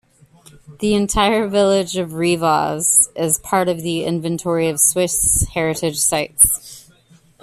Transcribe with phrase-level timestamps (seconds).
[0.79, 6.87] The entire village of Rivaz is part of the Inventory of Swiss Heritage Sites.